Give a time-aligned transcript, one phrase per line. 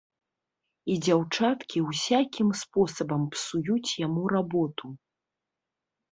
[0.91, 4.85] І дзяўчаткі ўсякім спосабам псуюць яму работу.